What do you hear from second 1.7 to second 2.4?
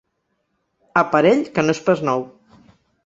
és pas nou.